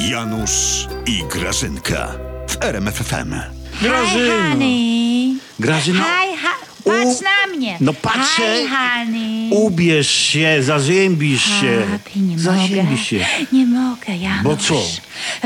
[0.00, 2.08] Janusz i Grażynka
[2.48, 3.34] w RMFFM.
[3.80, 4.34] Hi, Grażyno.
[4.50, 5.38] honey.
[5.60, 6.04] Grażyno.
[6.04, 6.46] Hi, hi.
[6.84, 7.76] Patrz U- na mnie.
[7.80, 8.42] No patrzę.
[8.62, 9.50] Hi, honey.
[9.52, 11.82] Ubierz się, zaziębisz się.
[11.92, 12.42] Papi, nie mogę.
[12.42, 13.26] Zaziębisz się.
[13.52, 14.42] Nie mogę, Janusz.
[14.44, 14.74] Bo co?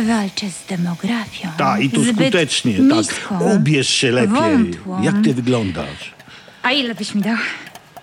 [0.02, 1.48] Walczę z demografią.
[1.58, 2.72] Tak, i to Zbyt skutecznie.
[2.78, 3.38] Niską.
[3.38, 3.42] Tak.
[3.56, 4.30] Ubierz się lepiej.
[4.40, 5.02] Wątłą.
[5.02, 6.14] Jak ty wyglądasz?
[6.62, 7.36] A ile byś mi dał?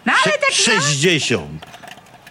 [0.05, 0.73] No ale tak no.
[0.81, 1.65] 60.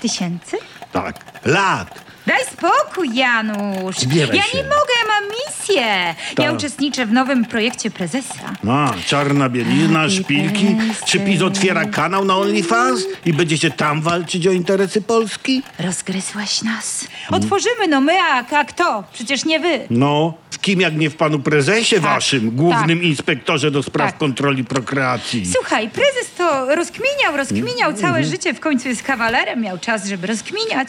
[0.03, 0.57] Tysięcy?
[0.93, 1.41] Tak.
[1.45, 2.05] Lat.
[2.27, 3.98] Daj spokój, Janusz.
[3.98, 4.58] Zbieraj ja się.
[4.58, 6.14] nie mogę, ja mam misję.
[6.39, 8.53] Ja uczestniczę w nowym projekcie prezesa.
[8.68, 10.76] A, czarna bielizna, szpilki.
[11.07, 15.62] Czy PiS otwiera kanał na OnlyFans i będziecie tam walczyć o interesy Polski?
[15.79, 17.07] Rozgryzłaś nas.
[17.31, 19.04] Otworzymy, no my, a, a kto?
[19.12, 19.81] Przecież nie wy.
[19.90, 20.34] No,
[20.66, 24.18] kim jak nie w panu prezesie waszym, głównym inspektorze do spraw Tak.
[24.18, 25.46] kontroli prokreacji.
[25.52, 27.96] Słuchaj, prezes to rozkminiał, rozkminiał Mhm.
[27.96, 30.89] całe życie, w końcu jest kawalerem, miał czas, żeby rozkminiać.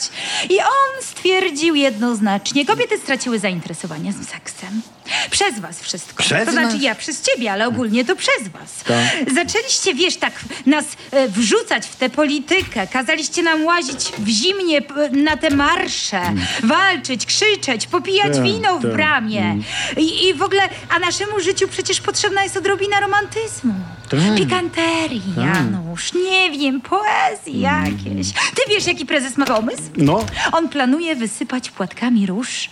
[0.50, 4.82] I on stwierdził jednoznacznie, kobiety straciły zainteresowanie z seksem.
[5.32, 6.24] Przez was wszystko.
[6.24, 6.82] Przez to znaczy nas?
[6.82, 8.84] ja przez ciebie, ale ogólnie to przez was.
[8.88, 9.34] Tak.
[9.36, 10.34] Zaczęliście, wiesz, tak
[10.66, 16.22] nas e, wrzucać w tę politykę, kazaliście nam łazić w zimnie p- na te marsze,
[16.64, 18.94] walczyć, krzyczeć, popijać Tak, wino w tak.
[18.94, 19.58] bramie.
[19.98, 23.74] I, I w ogóle, a naszemu życiu przecież potrzebna jest odrobina romantyzmu.
[24.10, 24.20] Tak.
[24.38, 28.32] Pikanterii, Janusz, nie wiem, poezji jakieś.
[28.32, 29.82] Ty wiesz, jaki prezes ma pomysł?
[29.98, 30.26] No.
[30.52, 32.70] On planuje wysypać płatkami róż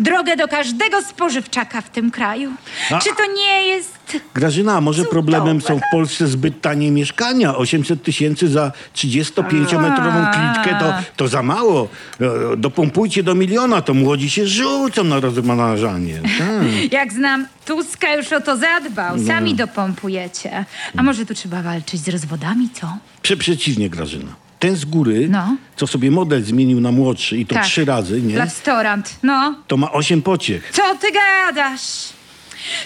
[0.00, 2.52] drogę do każdego spożywczaka w tym kraju.
[2.90, 4.00] A- Czy to nie jest...
[4.34, 5.12] Grażyna, a może Cudowne.
[5.12, 7.56] problemem są w Polsce zbyt tanie mieszkania?
[7.56, 11.88] 800 tysięcy za 35-metrową klitkę to, to za mało.
[12.20, 16.14] E, Dopompujcie do miliona, to młodzi się rzucą na rozmnażanie.
[16.38, 16.92] Tak.
[16.92, 19.18] Jak znam, Tuska już o to zadbał.
[19.26, 20.64] Sami dopompujecie.
[20.96, 22.96] A może tu trzeba walczyć z rozwodami, co?
[23.22, 24.32] Prze przeciwnie, Grażyna.
[24.60, 25.56] Ten z góry, No.
[25.76, 27.64] co sobie model zmienił na młodszy i to Tak.
[27.64, 28.38] trzy razy, nie?
[28.38, 29.54] Restaurant, no.
[29.66, 30.70] To ma osiem pociech.
[30.72, 31.80] Co ty gadasz?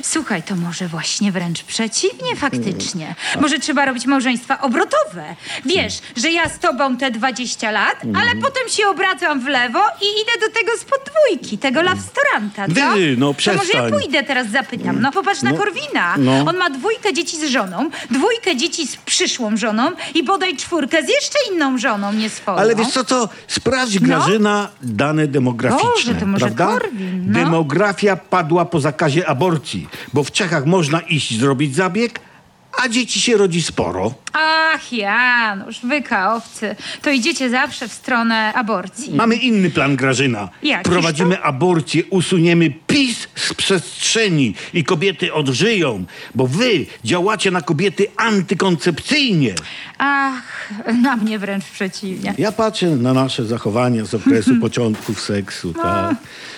[0.02, 3.14] Słuchaj, to może właśnie wręcz przeciwnie faktycznie.
[3.40, 5.36] Może trzeba robić małżeństwa obrotowe.
[5.64, 10.04] Wiesz, że ja z tobą te 20 lat, ale potem się obracam w lewo i
[10.22, 12.96] idę do tego z podwójki, tego lawstoranta, co?
[12.96, 13.92] Wy, no, To może ja przestań.
[13.92, 15.00] pójdę teraz zapytam.
[15.00, 16.14] No popatrz na No, Korwina.
[16.18, 16.32] no.
[16.46, 21.08] On ma dwójkę dzieci z żoną, dwójkę dzieci z przyszłą żoną i bodaj czwórkę z
[21.08, 22.58] jeszcze inną żoną, nie swoją.
[22.58, 25.84] Ale wiesz co, to sprawdź, Grażyna, dane demograficzne.
[25.88, 25.94] No.
[25.96, 26.66] Boże, to może prawda?
[26.66, 27.32] Korwin, no.
[27.38, 29.63] Demografia padła po zakazie aborcji,
[30.12, 32.20] bo w Czechach można iść zrobić zabieg,
[32.82, 34.14] a dzieci się rodzi sporo.
[34.32, 39.14] Ach, Janusz, wy kaowcy, to idziecie zawsze w stronę aborcji.
[39.14, 40.48] Mamy inny plan, Grażyna.
[40.62, 46.04] Jakiż Prowadzimy aborcję, usuniemy PiS z przestrzeni i kobiety odżyją,
[46.34, 49.54] bo wy działacie na kobiety antykoncepcyjnie.
[49.98, 50.70] Ach,
[51.02, 52.34] na mnie wręcz przeciwnie.
[52.38, 56.16] Ja patrzę na nasze zachowania z okresu początków seksu, tak.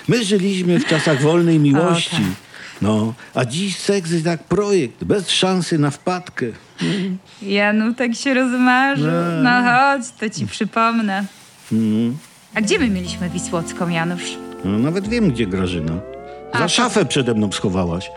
[0.09, 2.11] My żyliśmy w czasach wolnej miłości.
[2.11, 2.21] tak.
[2.83, 6.47] No, a dziś seks jest jak projekt, bez szansy na wpadkę.
[7.43, 9.11] Janutek się rozmarzył.
[9.43, 11.25] No chodź, to ci przypomnę.
[12.55, 14.39] A gdzie my mieliśmy Wisłocką, Janusz?
[14.65, 15.93] No, nawet wiem, gdzie Grażyna.
[16.53, 18.11] Za A, to- szafę przede mną schowałaś.